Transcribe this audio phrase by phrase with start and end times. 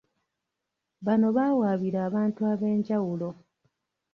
[1.05, 3.29] Bano baawaabira abantu ab'enjawulo